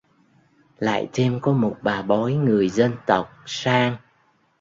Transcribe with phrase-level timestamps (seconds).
[0.79, 3.97] Lại thêm có một bà bói người dân tộc sang